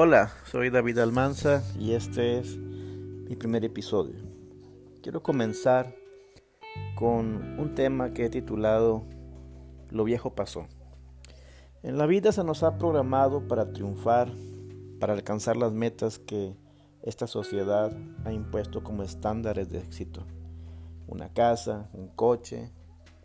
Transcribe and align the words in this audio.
Hola, 0.00 0.30
soy 0.44 0.70
David 0.70 0.98
Almanza 0.98 1.60
y 1.76 1.90
este 1.94 2.38
es 2.38 2.56
mi 2.56 3.34
primer 3.34 3.64
episodio. 3.64 4.20
Quiero 5.02 5.24
comenzar 5.24 5.92
con 6.94 7.58
un 7.58 7.74
tema 7.74 8.10
que 8.10 8.26
he 8.26 8.30
titulado 8.30 9.02
Lo 9.90 10.04
viejo 10.04 10.36
pasó. 10.36 10.66
En 11.82 11.98
la 11.98 12.06
vida 12.06 12.30
se 12.30 12.44
nos 12.44 12.62
ha 12.62 12.78
programado 12.78 13.48
para 13.48 13.72
triunfar, 13.72 14.30
para 15.00 15.14
alcanzar 15.14 15.56
las 15.56 15.72
metas 15.72 16.20
que 16.20 16.54
esta 17.02 17.26
sociedad 17.26 17.90
ha 18.24 18.32
impuesto 18.32 18.84
como 18.84 19.02
estándares 19.02 19.68
de 19.68 19.80
éxito. 19.80 20.24
Una 21.08 21.32
casa, 21.32 21.88
un 21.92 22.06
coche, 22.06 22.70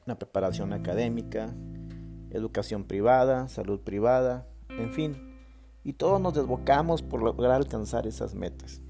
una 0.07 0.17
preparación 0.17 0.73
académica, 0.73 1.53
educación 2.31 2.83
privada, 2.83 3.47
salud 3.47 3.81
privada, 3.81 4.47
en 4.69 4.91
fin 4.91 5.32
y 5.83 5.93
todos 5.93 6.21
nos 6.21 6.33
desbocamos 6.33 7.01
por 7.01 7.21
lograr 7.21 7.51
alcanzar 7.51 8.07
esas 8.07 8.33
metas. 8.33 8.81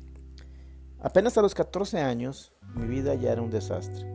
Apenas 0.99 1.38
a 1.38 1.41
los 1.41 1.53
14 1.55 1.99
años, 1.99 2.53
mi 2.75 2.88
vida 2.88 3.16
ya 3.16 3.31
era 3.31 3.41
un 3.41 3.49
desastre. 3.49 4.05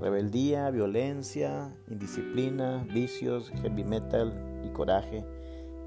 Rebeldía, 0.00 0.70
violencia, 0.70 1.74
indisciplina, 1.88 2.86
vicios, 2.92 3.50
heavy 3.62 3.84
metal 3.84 4.60
y 4.64 4.68
coraje 4.70 5.24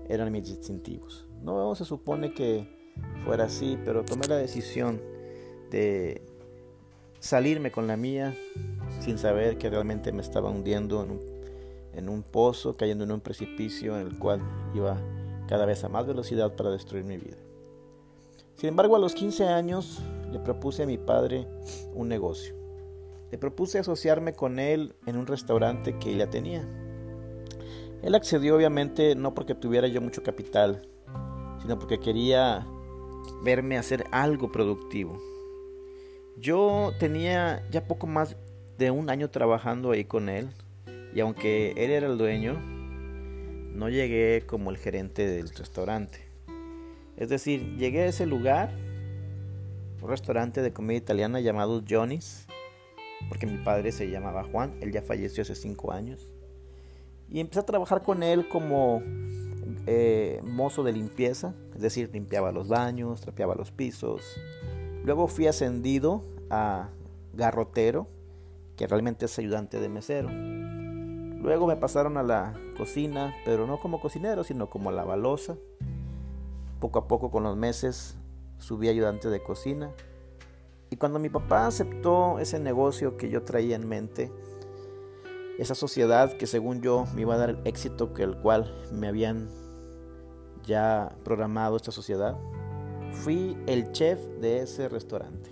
eran 0.07 0.31
mis 0.31 0.45
distintivos. 0.45 1.27
No 1.41 1.75
se 1.75 1.85
supone 1.85 2.33
que 2.33 2.67
fuera 3.25 3.45
así, 3.45 3.77
pero 3.83 4.05
tomé 4.05 4.27
la 4.27 4.37
decisión 4.37 5.01
de 5.71 6.21
salirme 7.19 7.71
con 7.71 7.87
la 7.87 7.97
mía 7.97 8.35
sin 8.99 9.17
saber 9.17 9.57
que 9.57 9.69
realmente 9.69 10.11
me 10.11 10.21
estaba 10.21 10.49
hundiendo 10.49 11.03
en 11.03 11.11
un, 11.11 11.21
en 11.93 12.09
un 12.09 12.23
pozo, 12.23 12.75
cayendo 12.75 13.03
en 13.03 13.11
un 13.11 13.21
precipicio 13.21 13.99
en 13.99 14.07
el 14.07 14.19
cual 14.19 14.41
iba 14.75 14.97
cada 15.47 15.65
vez 15.65 15.83
a 15.83 15.89
más 15.89 16.05
velocidad 16.07 16.55
para 16.55 16.69
destruir 16.69 17.03
mi 17.03 17.17
vida. 17.17 17.37
Sin 18.55 18.69
embargo, 18.69 18.95
a 18.95 18.99
los 18.99 19.13
15 19.13 19.47
años 19.47 20.01
le 20.31 20.39
propuse 20.39 20.83
a 20.83 20.85
mi 20.85 20.97
padre 20.97 21.47
un 21.93 22.07
negocio. 22.07 22.55
Le 23.31 23.37
propuse 23.37 23.79
asociarme 23.79 24.33
con 24.33 24.59
él 24.59 24.95
en 25.05 25.17
un 25.17 25.27
restaurante 25.27 25.97
que 25.97 26.15
ya 26.15 26.29
tenía. 26.29 26.63
Él 28.03 28.15
accedió 28.15 28.55
obviamente 28.55 29.15
no 29.15 29.33
porque 29.33 29.55
tuviera 29.55 29.87
yo 29.87 30.01
mucho 30.01 30.23
capital, 30.23 30.81
sino 31.61 31.79
porque 31.79 31.99
quería 31.99 32.65
verme 33.43 33.77
hacer 33.77 34.05
algo 34.11 34.51
productivo. 34.51 35.17
Yo 36.37 36.91
tenía 36.99 37.67
ya 37.71 37.87
poco 37.87 38.07
más 38.07 38.35
de 38.77 38.91
un 38.91 39.09
año 39.09 39.29
trabajando 39.29 39.91
ahí 39.91 40.03
con 40.03 40.29
él 40.29 40.49
y 41.13 41.19
aunque 41.19 41.71
él 41.71 41.91
era 41.91 42.07
el 42.07 42.17
dueño, 42.17 42.59
no 43.73 43.89
llegué 43.89 44.43
como 44.45 44.69
el 44.69 44.77
gerente 44.77 45.27
del 45.27 45.49
restaurante. 45.49 46.19
Es 47.17 47.29
decir, 47.29 47.77
llegué 47.77 48.03
a 48.03 48.07
ese 48.07 48.25
lugar, 48.25 48.71
un 50.01 50.09
restaurante 50.09 50.61
de 50.61 50.73
comida 50.73 50.97
italiana 50.97 51.39
llamado 51.39 51.83
Johnny's, 51.87 52.47
porque 53.29 53.45
mi 53.45 53.63
padre 53.63 53.91
se 53.91 54.09
llamaba 54.09 54.43
Juan, 54.43 54.77
él 54.81 54.91
ya 54.91 55.01
falleció 55.01 55.43
hace 55.43 55.55
cinco 55.55 55.91
años. 55.91 56.29
Y 57.29 57.39
empecé 57.39 57.61
a 57.61 57.65
trabajar 57.65 58.03
con 58.03 58.21
él 58.21 58.47
como 58.47 59.01
eh, 59.87 60.39
mozo 60.43 60.83
de 60.83 60.93
limpieza, 60.93 61.53
es 61.73 61.81
decir, 61.81 62.09
limpiaba 62.13 62.51
los 62.51 62.67
baños, 62.67 63.21
trapeaba 63.21 63.55
los 63.55 63.71
pisos. 63.71 64.21
Luego 65.03 65.27
fui 65.27 65.47
ascendido 65.47 66.23
a 66.49 66.89
garrotero, 67.33 68.07
que 68.77 68.87
realmente 68.87 69.25
es 69.25 69.37
ayudante 69.39 69.79
de 69.79 69.89
mesero. 69.89 70.29
Luego 71.43 71.67
me 71.67 71.75
pasaron 71.75 72.15
a 72.15 72.23
la 72.23 72.53
cocina, 72.77 73.35
pero 73.43 73.67
no 73.67 73.77
como 73.77 73.99
cocinero, 73.99 74.45
sino 74.45 74.69
como 74.69 74.91
la 74.91 75.03
balosa. 75.03 75.57
Poco 76.79 76.99
a 76.99 77.07
poco 77.09 77.31
con 77.31 77.43
los 77.43 77.57
meses 77.57 78.15
subí 78.59 78.87
ayudante 78.87 79.29
de 79.29 79.43
cocina. 79.43 79.91
Y 80.89 80.95
cuando 80.95 81.19
mi 81.19 81.27
papá 81.27 81.67
aceptó 81.67 82.39
ese 82.39 82.59
negocio 82.59 83.17
que 83.17 83.29
yo 83.29 83.43
traía 83.43 83.75
en 83.75 83.89
mente, 83.89 84.31
esa 85.59 85.75
sociedad 85.75 86.31
que 86.31 86.47
según 86.47 86.81
yo 86.81 87.05
me 87.13 87.23
iba 87.23 87.35
a 87.35 87.37
dar 87.37 87.49
el 87.49 87.59
éxito 87.65 88.13
que 88.13 88.23
el 88.23 88.37
cual 88.37 88.73
me 88.93 89.09
habían 89.09 89.49
ya 90.63 91.13
programado 91.25 91.75
esta 91.75 91.91
sociedad, 91.91 92.37
fui 93.11 93.57
el 93.67 93.91
chef 93.91 94.17
de 94.39 94.61
ese 94.61 94.87
restaurante. 94.87 95.49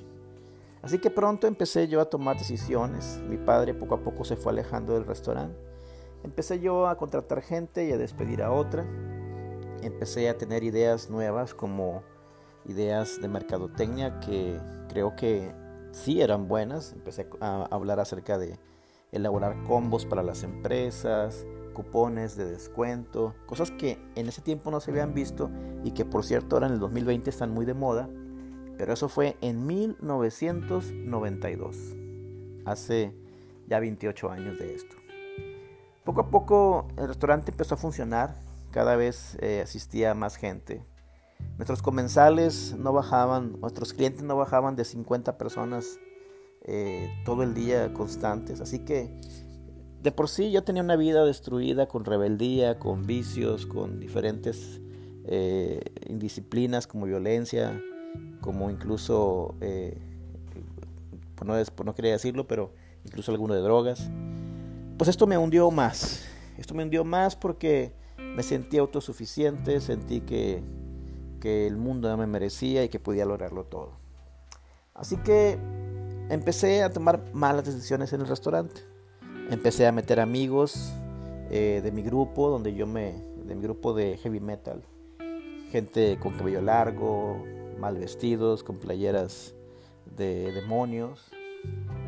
Así 0.84 1.00
que 1.00 1.10
pronto 1.10 1.48
empecé 1.48 1.90
yo 1.90 2.00
a 2.00 2.06
tomar 2.06 2.38
decisiones. 2.38 3.20
Mi 3.28 3.36
padre 3.36 3.74
poco 3.74 3.96
a 3.96 4.04
poco 4.04 4.24
se 4.24 4.38
fue 4.38 4.54
alejando 4.54 4.94
del 4.94 5.06
restaurante 5.06 5.71
Empecé 6.24 6.60
yo 6.60 6.88
a 6.88 6.98
contratar 6.98 7.42
gente 7.42 7.86
y 7.86 7.92
a 7.92 7.98
despedir 7.98 8.44
a 8.44 8.52
otra. 8.52 8.86
Empecé 9.82 10.30
a 10.30 10.38
tener 10.38 10.64
ideas 10.64 11.10
nuevas 11.10 11.54
como 11.54 12.04
ideas 12.66 13.20
de 13.20 13.28
mercadotecnia 13.28 14.20
que 14.20 14.60
creo 14.88 15.16
que 15.16 15.54
sí 15.92 16.22
eran 16.22 16.48
buenas. 16.48 16.94
Empecé 16.94 17.28
a 17.40 17.64
hablar 17.72 18.00
acerca 18.00 18.38
de 18.38 18.60
elaborar 19.12 19.64
combos 19.64 20.06
para 20.06 20.24
las 20.24 20.44
empresas, 20.44 21.46
cupones 21.74 22.36
de 22.36 22.46
descuento, 22.46 23.36
cosas 23.46 23.72
que 23.72 24.00
en 24.16 24.28
ese 24.28 24.42
tiempo 24.42 24.72
no 24.72 24.80
se 24.80 24.92
habían 24.92 25.14
visto 25.14 25.52
y 25.84 25.92
que 25.92 26.06
por 26.06 26.24
cierto 26.24 26.56
ahora 26.56 26.68
en 26.68 26.74
el 26.74 26.80
2020 26.80 27.30
están 27.30 27.52
muy 27.52 27.66
de 27.66 27.74
moda. 27.74 28.10
Pero 28.78 28.94
eso 28.94 29.10
fue 29.10 29.36
en 29.42 29.68
1992, 29.68 31.98
hace 32.66 33.14
ya 33.68 33.80
28 33.80 34.32
años 34.32 34.58
de 34.58 34.76
esto. 34.76 35.01
Poco 36.04 36.22
a 36.22 36.32
poco 36.32 36.88
el 36.98 37.08
restaurante 37.08 37.52
empezó 37.52 37.76
a 37.76 37.78
funcionar, 37.78 38.36
cada 38.72 38.96
vez 38.96 39.38
eh, 39.40 39.62
asistía 39.64 40.16
más 40.16 40.36
gente. 40.36 40.84
Nuestros 41.58 41.84
comensales 41.84 42.76
no 42.78 42.92
bajaban, 42.92 43.60
nuestros 43.60 43.94
clientes 43.94 44.24
no 44.24 44.36
bajaban 44.36 44.76
de 44.76 44.84
50 44.84 45.38
personas 45.38 46.00
eh, 46.64 47.08
todo 47.24 47.44
el 47.44 47.54
día 47.54 47.94
constantes. 47.94 48.62
Así 48.62 48.80
que 48.80 49.20
de 50.02 50.12
por 50.12 50.28
sí 50.28 50.52
yo 50.52 50.64
tenía 50.64 50.82
una 50.82 50.96
vida 50.96 51.24
destruida 51.24 51.88
con 51.88 52.04
rebeldía, 52.04 52.80
con 52.80 53.06
vicios, 53.06 53.68
con 53.68 54.00
diferentes 54.00 54.82
eh, 55.26 55.82
indisciplinas 56.08 56.88
como 56.88 57.06
violencia, 57.06 57.80
como 58.40 58.72
incluso, 58.72 59.54
no 61.46 61.94
quería 61.94 62.14
decirlo, 62.14 62.48
pero 62.48 62.74
incluso 63.06 63.32
alguno 63.32 63.54
de 63.54 63.62
drogas 63.62 64.10
pues 65.02 65.10
esto 65.10 65.26
me 65.26 65.36
hundió 65.36 65.72
más. 65.72 66.24
Esto 66.60 66.76
me 66.76 66.84
hundió 66.84 67.04
más 67.04 67.36
porque 67.36 67.92
me 68.20 68.44
sentí 68.44 68.78
autosuficiente, 68.78 69.82
sentí 69.82 70.22
que, 70.22 70.62
que 71.40 71.66
el 71.66 71.76
mundo 71.76 72.08
no 72.08 72.18
me 72.18 72.28
merecía 72.28 72.84
y 72.84 72.90
que 72.90 73.00
podía 73.00 73.26
lograrlo 73.26 73.64
todo. 73.64 73.94
Así 74.94 75.18
que 75.18 75.58
empecé 76.30 76.84
a 76.84 76.92
tomar 76.92 77.34
malas 77.34 77.66
decisiones 77.66 78.14
en 78.14 78.22
el 78.22 78.28
restaurante. 78.28 78.82
Empecé 79.50 79.88
a 79.88 79.92
meter 79.92 80.20
amigos 80.20 80.94
eh, 81.50 81.82
de 81.84 81.92
mi 81.92 82.04
grupo, 82.04 82.52
donde 82.52 82.76
yo 82.76 82.86
me, 82.86 83.14
de 83.44 83.56
mi 83.56 83.64
grupo 83.64 83.96
de 83.96 84.18
heavy 84.18 84.40
metal, 84.40 84.84
gente 85.72 86.20
con 86.20 86.38
cabello 86.38 86.62
largo, 86.62 87.44
mal 87.80 87.98
vestidos, 87.98 88.64
con 88.64 88.78
playeras 88.78 89.56
de 90.16 90.52
demonios. 90.52 91.32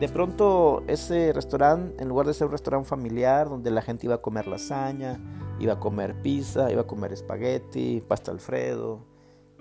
De 0.03 0.09
pronto 0.09 0.83
ese 0.87 1.31
restaurante, 1.31 2.03
en 2.03 2.09
lugar 2.09 2.27
de 2.27 2.33
ser 2.33 2.47
un 2.47 2.51
restaurante 2.51 2.89
familiar 2.89 3.47
donde 3.47 3.71
la 3.71 3.81
gente 3.81 4.05
iba 4.05 4.15
a 4.15 4.21
comer 4.21 4.47
lasaña, 4.47 5.17
iba 5.59 5.71
a 5.71 5.79
comer 5.79 6.21
pizza, 6.21 6.69
iba 6.69 6.81
a 6.81 6.85
comer 6.85 7.13
espagueti, 7.13 8.03
pasta 8.05 8.29
alfredo, 8.29 8.99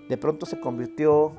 de 0.09 0.17
pronto 0.17 0.45
se 0.45 0.59
convirtió 0.59 1.31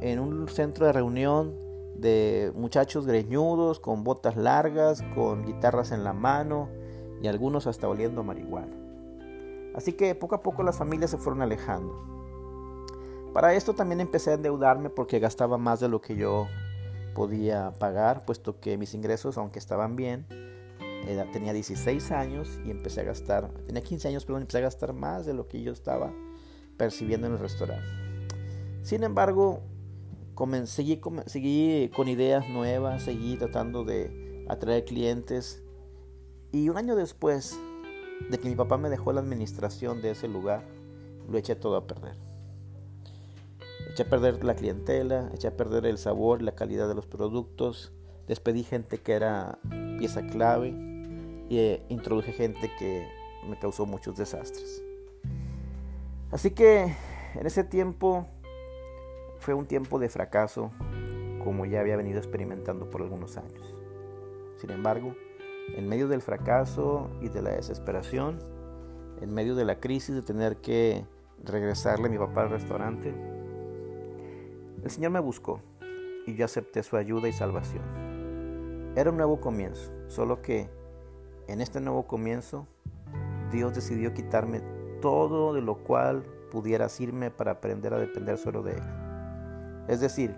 en 0.00 0.20
un 0.20 0.46
centro 0.46 0.86
de 0.86 0.92
reunión 0.92 1.56
de 1.96 2.52
muchachos 2.54 3.04
greñudos, 3.04 3.80
con 3.80 4.04
botas 4.04 4.36
largas, 4.36 5.02
con 5.16 5.44
guitarras 5.44 5.90
en 5.90 6.04
la 6.04 6.12
mano 6.12 6.68
y 7.20 7.26
algunos 7.26 7.66
hasta 7.66 7.88
oliendo 7.88 8.22
marihuana. 8.22 8.76
Así 9.74 9.94
que 9.94 10.14
poco 10.14 10.36
a 10.36 10.42
poco 10.44 10.62
las 10.62 10.78
familias 10.78 11.10
se 11.10 11.18
fueron 11.18 11.42
alejando. 11.42 11.98
Para 13.32 13.54
esto 13.54 13.74
también 13.74 14.00
empecé 14.00 14.30
a 14.30 14.34
endeudarme 14.34 14.88
porque 14.88 15.18
gastaba 15.18 15.58
más 15.58 15.80
de 15.80 15.88
lo 15.88 16.00
que 16.00 16.14
yo 16.14 16.46
podía 17.16 17.72
pagar, 17.78 18.26
puesto 18.26 18.60
que 18.60 18.76
mis 18.76 18.92
ingresos, 18.92 19.38
aunque 19.38 19.58
estaban 19.58 19.96
bien, 19.96 20.26
tenía 21.32 21.54
16 21.54 22.12
años 22.12 22.60
y 22.66 22.70
empecé 22.70 23.00
a 23.00 23.04
gastar, 23.04 23.50
tenía 23.66 23.82
15 23.82 24.08
años, 24.08 24.26
perdón, 24.26 24.42
empecé 24.42 24.58
a 24.58 24.60
gastar 24.60 24.92
más 24.92 25.24
de 25.24 25.32
lo 25.32 25.48
que 25.48 25.62
yo 25.62 25.72
estaba 25.72 26.12
percibiendo 26.76 27.26
en 27.26 27.32
el 27.32 27.38
restaurante. 27.38 27.86
Sin 28.82 29.02
embargo, 29.02 29.62
seguí, 30.64 31.00
seguí 31.24 31.90
con 31.96 32.08
ideas 32.08 32.46
nuevas, 32.50 33.04
seguí 33.04 33.36
tratando 33.38 33.82
de 33.82 34.44
atraer 34.50 34.84
clientes 34.84 35.62
y 36.52 36.68
un 36.68 36.76
año 36.76 36.96
después 36.96 37.58
de 38.28 38.38
que 38.38 38.46
mi 38.46 38.56
papá 38.56 38.76
me 38.76 38.90
dejó 38.90 39.14
la 39.14 39.22
administración 39.22 40.02
de 40.02 40.10
ese 40.10 40.28
lugar, 40.28 40.68
lo 41.30 41.38
eché 41.38 41.56
todo 41.56 41.76
a 41.76 41.86
perder. 41.86 42.25
Eché 43.96 44.02
a 44.02 44.10
perder 44.10 44.44
la 44.44 44.54
clientela, 44.54 45.30
eché 45.32 45.48
a 45.48 45.56
perder 45.56 45.86
el 45.86 45.96
sabor, 45.96 46.42
la 46.42 46.54
calidad 46.54 46.86
de 46.86 46.94
los 46.94 47.06
productos, 47.06 47.94
despedí 48.28 48.62
gente 48.62 48.98
que 48.98 49.14
era 49.14 49.58
pieza 49.98 50.20
clave 50.26 50.74
y 51.48 51.56
eh, 51.56 51.82
introduje 51.88 52.32
gente 52.32 52.70
que 52.78 53.08
me 53.48 53.58
causó 53.58 53.86
muchos 53.86 54.18
desastres. 54.18 54.84
Así 56.30 56.50
que 56.50 56.94
En 57.36 57.46
ese 57.46 57.64
tiempo 57.64 58.26
fue 59.38 59.54
un 59.54 59.64
tiempo 59.64 59.98
de 59.98 60.10
fracaso 60.10 60.70
como 61.42 61.64
ya 61.64 61.80
había 61.80 61.96
venido 61.96 62.18
experimentando 62.18 62.90
por 62.90 63.00
algunos 63.00 63.38
años. 63.38 63.74
Sin 64.58 64.72
embargo, 64.72 65.14
en 65.74 65.88
medio 65.88 66.06
del 66.06 66.20
fracaso 66.20 67.08
y 67.22 67.30
de 67.30 67.40
la 67.40 67.52
desesperación, 67.52 68.40
en 69.22 69.32
medio 69.32 69.54
de 69.54 69.64
la 69.64 69.80
crisis 69.80 70.14
de 70.14 70.20
tener 70.20 70.58
que 70.58 71.06
regresarle 71.42 72.08
a 72.08 72.10
mi 72.10 72.18
papá 72.18 72.42
al 72.42 72.50
restaurante, 72.50 73.35
el 74.86 74.92
Señor 74.92 75.10
me 75.10 75.18
buscó 75.18 75.60
y 76.26 76.36
yo 76.36 76.44
acepté 76.44 76.84
su 76.84 76.96
ayuda 76.96 77.26
y 77.28 77.32
salvación. 77.32 77.82
Era 78.96 79.10
un 79.10 79.16
nuevo 79.16 79.40
comienzo, 79.40 79.90
solo 80.06 80.42
que 80.42 80.70
en 81.48 81.60
este 81.60 81.80
nuevo 81.80 82.06
comienzo 82.06 82.68
Dios 83.50 83.74
decidió 83.74 84.14
quitarme 84.14 84.62
todo 85.02 85.54
de 85.54 85.60
lo 85.60 85.82
cual 85.82 86.24
pudiera 86.52 86.86
irme 87.00 87.32
para 87.32 87.50
aprender 87.50 87.94
a 87.94 87.98
depender 87.98 88.38
solo 88.38 88.62
de 88.62 88.74
Él. 88.74 88.82
Es 89.88 90.00
decir, 90.00 90.36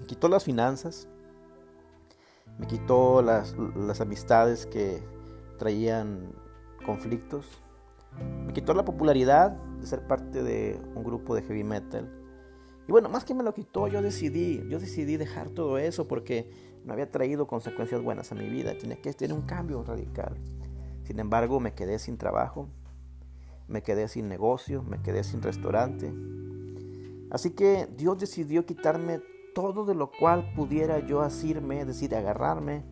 me 0.00 0.06
quitó 0.06 0.28
las 0.28 0.44
finanzas, 0.44 1.08
me 2.56 2.68
quitó 2.68 3.20
las, 3.20 3.56
las 3.74 4.00
amistades 4.00 4.64
que 4.64 5.02
traían 5.58 6.32
conflictos, 6.86 7.46
me 8.46 8.52
quitó 8.52 8.74
la 8.74 8.84
popularidad 8.84 9.50
de 9.50 9.86
ser 9.88 10.06
parte 10.06 10.44
de 10.44 10.80
un 10.94 11.02
grupo 11.02 11.34
de 11.34 11.42
heavy 11.42 11.64
metal. 11.64 12.17
Y 12.88 12.92
bueno, 12.92 13.10
más 13.10 13.24
que 13.24 13.34
me 13.34 13.42
lo 13.42 13.52
quitó, 13.52 13.86
yo 13.86 14.00
decidí, 14.00 14.66
yo 14.70 14.80
decidí 14.80 15.18
dejar 15.18 15.50
todo 15.50 15.76
eso 15.76 16.08
porque 16.08 16.50
no 16.86 16.94
había 16.94 17.10
traído 17.10 17.46
consecuencias 17.46 18.02
buenas 18.02 18.32
a 18.32 18.34
mi 18.34 18.48
vida, 18.48 18.72
tenía 18.78 18.96
que 18.96 19.12
tener 19.12 19.36
un 19.36 19.42
cambio 19.42 19.82
radical. 19.82 20.38
Sin 21.04 21.20
embargo, 21.20 21.60
me 21.60 21.74
quedé 21.74 21.98
sin 21.98 22.16
trabajo, 22.16 22.66
me 23.66 23.82
quedé 23.82 24.08
sin 24.08 24.26
negocio, 24.30 24.82
me 24.82 25.02
quedé 25.02 25.22
sin 25.22 25.42
restaurante. 25.42 26.10
Así 27.30 27.50
que 27.50 27.86
Dios 27.94 28.18
decidió 28.18 28.64
quitarme 28.64 29.20
todo 29.54 29.84
de 29.84 29.94
lo 29.94 30.10
cual 30.10 30.50
pudiera 30.54 30.98
yo 30.98 31.20
asirme, 31.20 31.82
es 31.82 31.86
decir, 31.86 32.14
agarrarme, 32.14 32.84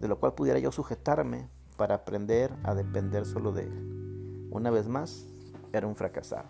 de 0.00 0.08
lo 0.08 0.18
cual 0.18 0.34
pudiera 0.34 0.58
yo 0.58 0.72
sujetarme 0.72 1.48
para 1.76 1.94
aprender 1.94 2.52
a 2.64 2.74
depender 2.74 3.24
solo 3.24 3.52
de 3.52 3.62
Él. 3.62 4.48
Una 4.50 4.70
vez 4.70 4.88
más, 4.88 5.28
era 5.72 5.86
un 5.86 5.94
fracasado. 5.94 6.48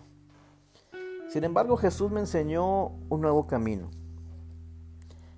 Sin 1.29 1.43
embargo, 1.43 1.77
Jesús 1.77 2.09
me 2.09 2.21
enseñó 2.21 2.87
un 2.87 3.21
nuevo 3.21 3.45
camino. 3.45 3.91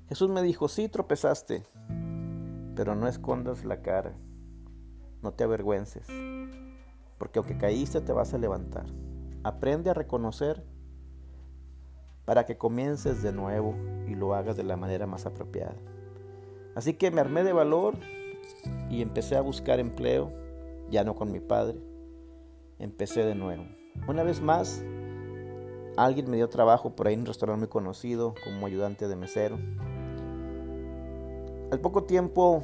Jesús 0.08 0.30
me 0.30 0.42
dijo, 0.42 0.70
sí 0.70 0.88
tropezaste, 0.88 1.66
pero 2.76 2.96
no 2.96 3.10
escondas 3.10 3.66
la 3.66 3.82
cara, 3.82 4.14
no 5.22 5.34
te 5.34 5.44
avergüences, 5.44 6.08
porque 7.18 7.40
aunque 7.40 7.58
caíste 7.58 8.00
te 8.00 8.14
vas 8.14 8.34
a 8.34 8.38
levantar. 8.38 8.86
Aprende 9.44 9.90
a 9.90 9.94
reconocer 9.94 10.64
para 12.24 12.46
que 12.46 12.58
comiences 12.58 13.22
de 13.22 13.34
nuevo 13.34 13.76
y 14.08 14.16
lo 14.16 14.34
hagas 14.34 14.56
de 14.56 14.64
la 14.64 14.78
manera 14.78 15.08
más 15.08 15.26
apropiada. 15.26 15.76
Así 16.74 16.94
que 16.94 17.12
me 17.12 17.20
armé 17.20 17.44
de 17.44 17.52
valor 17.52 17.98
y 18.90 19.02
empecé 19.02 19.36
a 19.36 19.42
buscar 19.42 19.82
empleo, 19.82 20.32
ya 20.90 21.04
no 21.04 21.16
con 21.16 21.34
mi 21.34 21.42
padre. 21.42 21.82
Empecé 22.80 23.26
de 23.26 23.36
nuevo. 23.36 23.66
Una 24.08 24.24
vez 24.24 24.42
más, 24.42 24.84
alguien 26.06 26.30
me 26.30 26.38
dio 26.38 26.50
trabajo 26.50 26.96
por 26.96 27.08
ahí 27.08 27.14
en 27.14 27.22
un 27.22 27.26
restaurante 27.26 27.60
muy 27.60 27.70
conocido 27.70 28.34
como 28.44 28.66
ayudante 28.66 29.08
de 29.08 29.16
mesero. 29.16 29.58
Al 31.72 31.80
poco 31.80 32.04
tiempo 32.04 32.64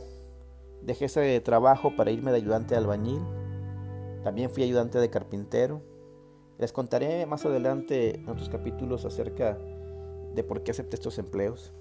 dejé 0.81 1.05
ese 1.05 1.39
trabajo 1.41 1.95
para 1.95 2.11
irme 2.11 2.31
de 2.31 2.37
ayudante 2.37 2.75
de 2.75 2.79
albañil. 2.79 3.21
También 4.23 4.49
fui 4.49 4.63
ayudante 4.63 4.99
de 4.99 5.09
carpintero 5.09 5.81
les 6.57 6.73
contaré 6.73 7.25
más 7.27 7.45
adelante 7.45 8.15
en 8.15 8.29
otros 8.29 8.49
capítulos 8.49 9.05
acerca 9.05 9.59
de 10.33 10.43
por 10.43 10.63
qué 10.63 10.71
acepté 10.71 10.95
estos 10.95 11.19
empleos. 11.19 11.71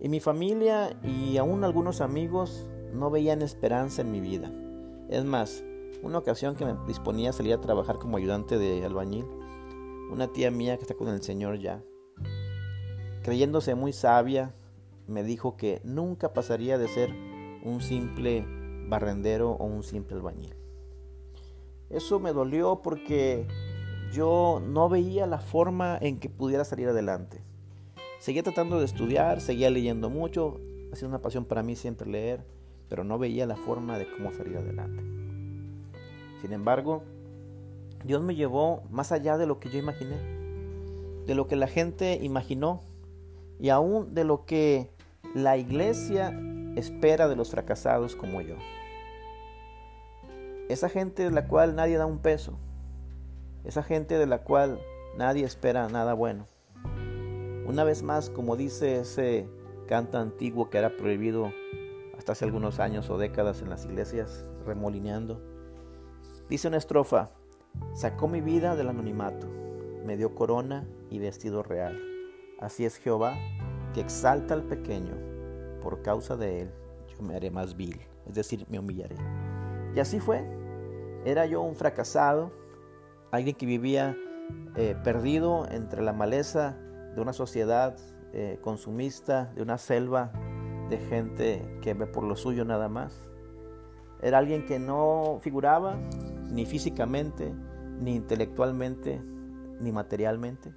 Y 0.00 0.08
mi 0.08 0.18
familia 0.18 0.98
y 1.04 1.36
aún 1.36 1.62
algunos 1.62 2.00
amigos 2.00 2.66
no 2.92 3.10
veían 3.10 3.42
esperanza 3.42 4.02
en 4.02 4.10
mi 4.10 4.20
vida. 4.20 4.50
Es 5.08 5.24
más, 5.24 5.62
una 6.02 6.18
ocasión 6.18 6.56
que 6.56 6.64
me 6.64 6.74
disponía 6.86 7.30
a 7.30 7.32
salir 7.32 7.54
a 7.54 7.60
trabajar 7.60 7.98
como 7.98 8.16
ayudante 8.16 8.58
de 8.58 8.84
albañil, 8.84 9.26
una 10.10 10.32
tía 10.32 10.50
mía 10.50 10.76
que 10.76 10.82
está 10.82 10.94
con 10.94 11.08
el 11.08 11.22
Señor 11.22 11.58
ya, 11.58 11.82
creyéndose 13.22 13.74
muy 13.74 13.92
sabia, 13.92 14.52
me 15.06 15.22
dijo 15.22 15.56
que 15.56 15.80
nunca 15.84 16.32
pasaría 16.32 16.78
de 16.78 16.88
ser 16.88 17.10
un 17.62 17.80
simple 17.80 18.44
barrendero 18.88 19.52
o 19.52 19.64
un 19.64 19.82
simple 19.82 20.16
albañil. 20.16 20.54
Eso 21.88 22.20
me 22.20 22.32
dolió 22.32 22.82
porque 22.82 23.46
yo 24.12 24.62
no 24.64 24.88
veía 24.88 25.26
la 25.26 25.38
forma 25.38 25.98
en 26.00 26.18
que 26.18 26.28
pudiera 26.28 26.64
salir 26.64 26.88
adelante. 26.88 27.42
Seguía 28.20 28.42
tratando 28.42 28.78
de 28.78 28.84
estudiar, 28.84 29.40
seguía 29.40 29.70
leyendo 29.70 30.10
mucho, 30.10 30.60
ha 30.92 30.96
sido 30.96 31.08
una 31.08 31.22
pasión 31.22 31.44
para 31.44 31.62
mí 31.62 31.74
siempre 31.74 32.08
leer, 32.08 32.44
pero 32.88 33.04
no 33.04 33.18
veía 33.18 33.46
la 33.46 33.56
forma 33.56 33.98
de 33.98 34.06
cómo 34.10 34.32
salir 34.32 34.56
adelante. 34.56 35.02
Sin 36.40 36.52
embargo, 36.52 37.02
Dios 38.04 38.22
me 38.22 38.34
llevó 38.34 38.82
más 38.90 39.12
allá 39.12 39.36
de 39.36 39.46
lo 39.46 39.60
que 39.60 39.70
yo 39.70 39.78
imaginé, 39.78 40.16
de 41.26 41.34
lo 41.34 41.46
que 41.46 41.56
la 41.56 41.66
gente 41.66 42.18
imaginó 42.22 42.80
y 43.58 43.68
aún 43.68 44.14
de 44.14 44.24
lo 44.24 44.46
que 44.46 44.90
la 45.34 45.56
iglesia 45.56 46.38
espera 46.76 47.28
de 47.28 47.36
los 47.36 47.50
fracasados 47.50 48.16
como 48.16 48.40
yo. 48.40 48.56
Esa 50.68 50.88
gente 50.88 51.24
de 51.24 51.30
la 51.30 51.46
cual 51.46 51.74
nadie 51.74 51.98
da 51.98 52.06
un 52.06 52.18
peso. 52.18 52.56
Esa 53.64 53.82
gente 53.82 54.16
de 54.16 54.26
la 54.26 54.44
cual 54.44 54.80
nadie 55.16 55.44
espera 55.44 55.88
nada 55.88 56.14
bueno. 56.14 56.46
Una 57.66 57.84
vez 57.84 58.02
más, 58.02 58.30
como 58.30 58.56
dice 58.56 59.00
ese 59.00 59.48
canto 59.86 60.18
antiguo 60.18 60.70
que 60.70 60.78
era 60.78 60.96
prohibido 60.96 61.52
hasta 62.16 62.32
hace 62.32 62.44
algunos 62.44 62.80
años 62.80 63.10
o 63.10 63.18
décadas 63.18 63.62
en 63.62 63.70
las 63.70 63.84
iglesias, 63.84 64.44
remolineando, 64.64 65.40
dice 66.48 66.68
una 66.68 66.76
estrofa, 66.76 67.30
sacó 67.94 68.28
mi 68.28 68.40
vida 68.40 68.76
del 68.76 68.88
anonimato, 68.88 69.46
me 70.04 70.16
dio 70.16 70.34
corona 70.34 70.86
y 71.10 71.18
vestido 71.18 71.62
real. 71.62 71.98
Así 72.58 72.84
es 72.84 72.96
Jehová, 72.96 73.36
que 73.94 74.00
exalta 74.00 74.54
al 74.54 74.64
pequeño, 74.64 75.14
por 75.82 76.02
causa 76.02 76.36
de 76.36 76.62
él 76.62 76.70
yo 77.16 77.22
me 77.22 77.36
haré 77.36 77.50
más 77.50 77.76
vil, 77.76 78.00
es 78.26 78.34
decir, 78.34 78.66
me 78.68 78.78
humillaré. 78.78 79.16
Y 79.94 80.00
así 80.00 80.20
fue, 80.20 80.44
era 81.24 81.46
yo 81.46 81.62
un 81.62 81.74
fracasado, 81.74 82.52
alguien 83.30 83.56
que 83.56 83.66
vivía 83.66 84.16
eh, 84.76 84.96
perdido 85.02 85.66
entre 85.70 86.02
la 86.02 86.12
maleza 86.12 86.76
de 87.14 87.20
una 87.20 87.32
sociedad 87.32 87.96
eh, 88.32 88.58
consumista, 88.62 89.52
de 89.54 89.62
una 89.62 89.78
selva 89.78 90.32
de 90.88 90.98
gente 90.98 91.78
que 91.80 91.94
ve 91.94 92.06
por 92.06 92.24
lo 92.24 92.36
suyo 92.36 92.64
nada 92.64 92.88
más. 92.88 93.28
Era 94.22 94.38
alguien 94.38 94.66
que 94.66 94.78
no 94.78 95.38
figuraba 95.40 95.96
ni 96.50 96.66
físicamente, 96.66 97.52
ni 98.00 98.14
intelectualmente, 98.14 99.20
ni 99.80 99.92
materialmente. 99.92 100.72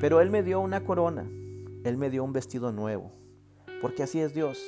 Pero 0.00 0.20
Él 0.20 0.30
me 0.30 0.42
dio 0.42 0.60
una 0.60 0.84
corona, 0.84 1.28
Él 1.84 1.96
me 1.96 2.10
dio 2.10 2.24
un 2.24 2.32
vestido 2.32 2.72
nuevo, 2.72 3.10
porque 3.82 4.02
así 4.02 4.20
es 4.20 4.34
Dios. 4.34 4.58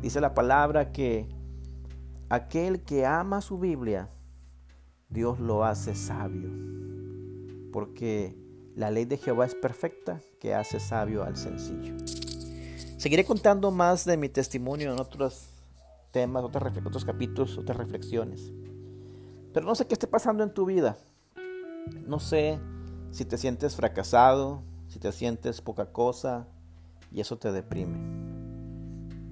Dice 0.00 0.20
la 0.20 0.34
palabra 0.34 0.92
que 0.92 1.28
Aquel 2.32 2.80
que 2.80 3.04
ama 3.04 3.42
su 3.42 3.58
Biblia, 3.58 4.08
Dios 5.10 5.38
lo 5.38 5.66
hace 5.66 5.94
sabio, 5.94 6.48
porque 7.74 8.34
la 8.74 8.90
ley 8.90 9.04
de 9.04 9.18
Jehová 9.18 9.44
es 9.44 9.54
perfecta, 9.54 10.18
que 10.40 10.54
hace 10.54 10.80
sabio 10.80 11.24
al 11.24 11.36
sencillo. 11.36 11.94
Seguiré 12.96 13.26
contando 13.26 13.70
más 13.70 14.06
de 14.06 14.16
mi 14.16 14.30
testimonio 14.30 14.94
en 14.94 14.98
otros 14.98 15.50
temas, 16.10 16.42
otros, 16.42 16.72
otros 16.86 17.04
capítulos, 17.04 17.58
otras 17.58 17.76
reflexiones. 17.76 18.50
Pero 19.52 19.66
no 19.66 19.74
sé 19.74 19.86
qué 19.86 19.94
esté 19.94 20.06
pasando 20.06 20.42
en 20.44 20.54
tu 20.54 20.64
vida. 20.66 20.96
No 22.06 22.18
sé 22.18 22.58
si 23.10 23.24
te 23.24 23.36
sientes 23.36 23.76
fracasado, 23.76 24.62
si 24.88 24.98
te 24.98 25.12
sientes 25.12 25.60
poca 25.60 25.92
cosa 25.92 26.46
y 27.10 27.20
eso 27.20 27.38
te 27.38 27.52
deprime. 27.52 27.98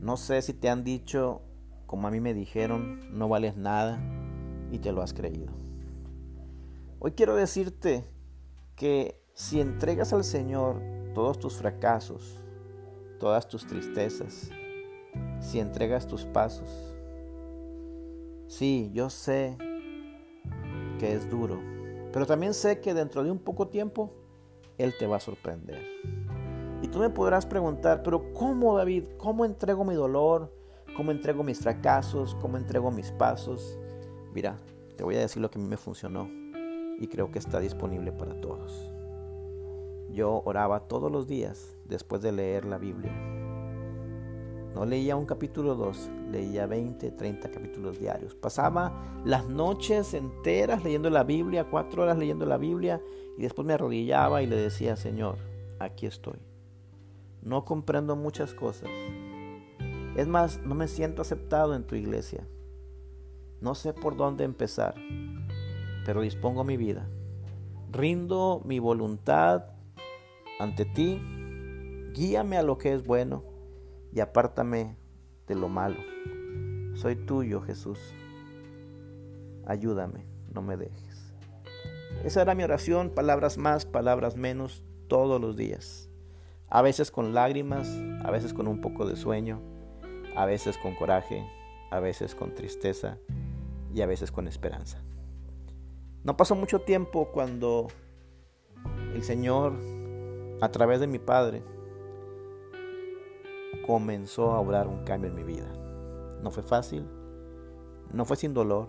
No 0.01 0.17
sé 0.17 0.43
si 0.43 0.53
te 0.53 0.69
han 0.69 0.85
dicho 0.85 1.43
como 1.87 2.07
a 2.07 2.11
mí 2.11 2.21
me 2.21 2.35
dijeron, 2.35 3.01
no 3.11 3.29
vales 3.29 3.57
nada 3.57 3.99
y 4.71 4.79
te 4.79 4.93
lo 4.93 5.03
has 5.03 5.13
creído. 5.13 5.53
Hoy 7.01 7.13
quiero 7.13 7.35
decirte 7.35 8.05
que 8.77 9.21
si 9.35 9.61
entregas 9.61 10.13
al 10.13 10.23
Señor 10.23 10.81
todos 11.15 11.39
tus 11.39 11.57
fracasos, 11.57 12.39
todas 13.19 13.49
tus 13.49 13.67
tristezas, 13.67 14.51
si 15.41 15.59
entregas 15.59 16.07
tus 16.07 16.27
pasos, 16.27 16.69
sí, 18.47 18.91
yo 18.93 19.11
sé 19.11 19.57
que 21.01 21.15
es 21.15 21.29
duro, 21.29 21.59
pero 22.13 22.27
también 22.27 22.55
sé 22.55 22.81
que 22.81 22.95
dentro 22.95 23.25
de 23.25 23.33
un 23.33 23.39
poco 23.39 23.67
tiempo 23.67 24.11
Él 24.79 24.95
te 24.99 25.09
va 25.09 25.17
a 25.17 25.21
sorprender. 25.21 25.83
Y 26.83 26.89
tú 26.89 27.01
me 27.01 27.11
podrás 27.11 27.45
preguntar, 27.45 28.03
pero 28.05 28.33
¿cómo 28.33 28.77
David? 28.77 29.07
¿Cómo 29.19 29.45
entrego 29.45 29.85
mi 29.85 29.95
dolor? 29.95 30.61
cómo 31.01 31.13
entrego 31.13 31.43
mis 31.43 31.61
fracasos, 31.61 32.35
cómo 32.43 32.57
entrego 32.57 32.91
mis 32.91 33.11
pasos. 33.13 33.79
Mira, 34.35 34.59
te 34.97 35.03
voy 35.03 35.17
a 35.17 35.21
decir 35.21 35.41
lo 35.41 35.51
que 35.51 35.59
a 35.59 35.63
mí 35.63 35.69
me 35.69 35.79
funcionó 35.79 36.29
y 36.99 37.07
creo 37.09 37.31
que 37.31 37.39
está 37.39 37.59
disponible 37.59 38.13
para 38.13 38.39
todos. 38.41 38.93
Yo 40.11 40.43
oraba 40.45 40.89
todos 40.89 41.11
los 41.11 41.27
días 41.27 41.77
después 41.87 42.21
de 42.21 42.33
leer 42.33 42.65
la 42.65 42.79
Biblia. 42.79 43.13
No 44.75 44.87
leía 44.87 45.17
un 45.17 45.27
capítulo 45.27 45.75
dos, 45.75 46.11
leía 46.31 46.67
20, 46.67 47.11
30 47.11 47.51
capítulos 47.51 47.99
diarios. 47.99 48.35
Pasaba 48.35 49.21
las 49.25 49.49
noches 49.49 50.15
enteras 50.15 50.85
leyendo 50.85 51.11
la 51.11 51.25
Biblia, 51.25 51.69
cuatro 51.69 52.05
horas 52.05 52.17
leyendo 52.17 52.47
la 52.47 52.57
Biblia 52.57 53.03
y 53.37 53.43
después 53.43 53.67
me 53.67 53.75
arrodillaba 53.75 54.43
y 54.43 54.47
le 54.47 54.57
decía, 54.57 54.95
Señor, 54.95 55.39
aquí 55.81 56.07
estoy. 56.07 56.39
No 57.43 57.65
comprendo 57.65 58.15
muchas 58.15 58.55
cosas. 58.55 58.91
Es 60.17 60.29
más, 60.29 60.61
no 60.65 60.75
me 60.75 60.87
siento 60.87 61.23
aceptado 61.23 61.75
en 61.75 61.85
tu 61.85 61.97
iglesia. 61.97 62.47
No 63.61 63.75
sé 63.75 63.93
por 63.93 64.17
dónde 64.17 64.45
empezar, 64.45 64.95
pero 66.07 66.21
dispongo 66.21 66.63
mi 66.63 66.77
vida. 66.77 67.09
Rindo 67.91 68.63
mi 68.65 68.79
voluntad 68.79 69.65
ante 70.61 70.85
ti. 70.85 71.21
Guíame 72.15 72.57
a 72.57 72.63
lo 72.63 72.79
que 72.79 72.93
es 72.93 73.05
bueno 73.05 73.50
y 74.13 74.21
apártame 74.21 74.97
de 75.47 75.55
lo 75.55 75.69
malo. 75.69 75.99
Soy 76.95 77.17
tuyo, 77.17 77.61
Jesús. 77.61 77.99
Ayúdame, 79.67 80.25
no 80.53 80.63
me 80.63 80.77
dejes. 80.77 81.33
Esa 82.25 82.43
era 82.43 82.55
mi 82.55 82.65
oración, 82.65 83.11
palabras 83.11 83.57
más, 83.57 83.87
palabras 83.87 84.37
menos, 84.37 84.85
todos 85.09 85.41
los 85.41 85.57
días. 85.57 86.09
A 86.69 86.83
veces 86.83 87.11
con 87.11 87.35
lágrimas, 87.35 87.89
a 88.25 88.31
veces 88.31 88.53
con 88.53 88.69
un 88.69 88.81
poco 88.81 89.07
de 89.07 89.17
sueño, 89.17 89.61
a 90.37 90.45
veces 90.45 90.79
con 90.79 90.95
coraje, 90.95 91.45
a 91.91 92.01
veces 92.01 92.35
con 92.35 92.55
tristeza 92.55 93.19
y 93.93 94.03
a 94.03 94.07
veces 94.07 94.31
con 94.31 94.47
esperanza. 94.47 95.03
No 96.23 96.37
pasó 96.37 96.55
mucho 96.55 96.81
tiempo 96.81 97.31
cuando 97.33 97.89
el 99.15 99.23
Señor, 99.25 99.75
a 100.61 100.71
través 100.71 101.01
de 101.01 101.07
mi 101.07 101.19
Padre, 101.19 101.63
comenzó 103.91 104.53
a 104.53 104.61
obrar 104.61 104.87
un 104.87 105.03
cambio 105.03 105.31
en 105.31 105.35
mi 105.35 105.43
vida. 105.43 105.67
No 106.45 106.53
fue 106.53 106.63
fácil, 106.63 107.05
no 108.13 108.25
fue 108.25 108.37
sin 108.37 108.55
dolor, 108.55 108.87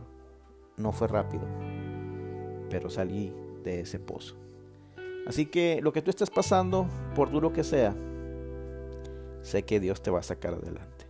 no 0.78 0.92
fue 0.92 1.08
rápido, 1.08 1.42
pero 2.70 2.88
salí 2.88 3.34
de 3.64 3.80
ese 3.80 3.98
pozo. 3.98 4.36
Así 5.26 5.48
que 5.48 5.82
lo 5.82 5.92
que 5.92 6.04
tú 6.04 6.12
estés 6.12 6.30
pasando, 6.30 6.86
por 7.16 7.32
duro 7.32 7.52
que 7.52 7.64
sea, 7.64 7.96
sé 9.42 9.64
que 9.64 9.80
Dios 9.80 10.04
te 10.04 10.12
va 10.12 10.20
a 10.20 10.24
sacar 10.24 10.54
adelante. 10.54 11.08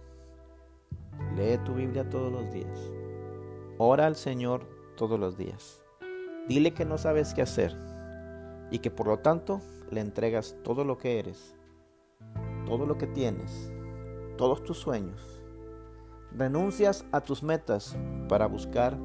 Lee 1.35 1.57
tu 1.65 1.73
Biblia 1.73 2.09
todos 2.09 2.31
los 2.31 2.49
días. 2.49 2.93
Ora 3.77 4.05
al 4.05 4.15
Señor 4.15 4.69
todos 4.95 5.19
los 5.19 5.35
días. 5.35 5.81
Dile 6.47 6.73
que 6.73 6.85
no 6.85 6.97
sabes 6.97 7.33
qué 7.33 7.41
hacer 7.41 7.75
y 8.71 8.79
que 8.79 8.89
por 8.89 9.07
lo 9.07 9.19
tanto 9.19 9.59
le 9.89 9.99
entregas 9.99 10.55
todo 10.63 10.85
lo 10.85 10.97
que 10.97 11.19
eres, 11.19 11.57
todo 12.65 12.85
lo 12.85 12.97
que 12.97 13.07
tienes, 13.07 13.73
todos 14.37 14.63
tus 14.63 14.77
sueños. 14.77 15.41
Renuncias 16.35 17.05
a 17.11 17.21
tus 17.21 17.43
metas 17.43 17.95
para 18.29 18.47
buscar 18.47 18.97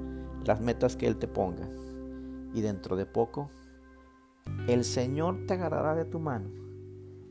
las 0.44 0.60
metas 0.60 0.96
que 0.96 1.06
Él 1.06 1.16
te 1.16 1.28
ponga. 1.28 1.68
Y 2.54 2.60
dentro 2.60 2.96
de 2.96 3.04
poco, 3.06 3.50
el 4.68 4.84
Señor 4.84 5.46
te 5.46 5.54
agarrará 5.54 5.94
de 5.94 6.04
tu 6.04 6.18
mano 6.18 6.48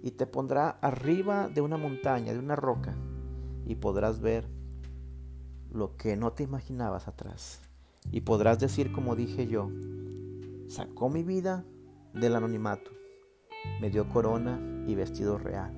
y 0.04 0.12
te 0.12 0.28
pondrá 0.28 0.70
arriba 0.82 1.48
de 1.48 1.62
una 1.62 1.78
montaña, 1.78 2.34
de 2.34 2.40
una 2.40 2.56
roca, 2.56 2.96
y 3.66 3.76
podrás 3.76 4.20
ver 4.20 4.48
lo 5.72 5.98
que 5.98 6.16
no 6.16 6.34
te 6.34 6.44
imaginabas 6.44 7.08
atrás. 7.08 7.62
Y 8.12 8.22
podrás 8.22 8.60
decir 8.60 8.92
como 8.92 9.16
dije 9.16 9.48
yo, 9.48 9.72
sacó 10.68 11.10
mi 11.10 11.24
vida 11.24 11.66
del 12.14 12.36
anonimato, 12.36 12.92
me 13.82 13.90
dio 13.90 14.08
corona 14.10 14.60
y 14.86 14.94
vestido 14.94 15.40
real. 15.40 15.74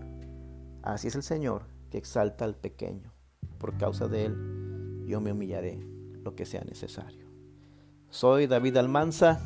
Así 0.82 1.08
es 1.08 1.16
el 1.16 1.24
Señor 1.24 1.77
que 1.90 1.98
exalta 1.98 2.46
al 2.46 2.56
pequeño. 2.56 3.14
Por 3.58 3.78
causa 3.78 4.08
de 4.08 4.26
él, 4.26 5.06
yo 5.08 5.22
me 5.22 5.32
humillaré 5.32 5.80
lo 6.24 6.36
que 6.36 6.46
sea 6.46 6.64
necesario. 6.64 7.28
Soy 8.10 8.48
David 8.48 8.78
Almanza, 8.78 9.42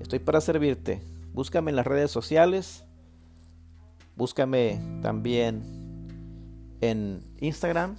estoy 0.00 0.18
para 0.18 0.40
servirte. 0.40 1.02
Búscame 1.32 1.70
en 1.70 1.76
las 1.76 1.86
redes 1.86 2.10
sociales, 2.10 2.84
búscame 4.16 4.80
también 5.02 5.62
en 6.80 7.22
Instagram. 7.40 7.96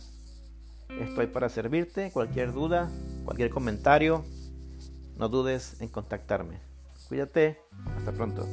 Estoy 0.99 1.27
para 1.27 1.49
servirte. 1.49 2.11
Cualquier 2.11 2.51
duda, 2.51 2.91
cualquier 3.23 3.49
comentario, 3.49 4.25
no 5.17 5.29
dudes 5.29 5.79
en 5.81 5.89
contactarme. 5.89 6.59
Cuídate, 7.07 7.57
hasta 7.95 8.11
pronto. 8.11 8.45